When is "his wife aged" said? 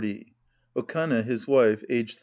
1.23-2.15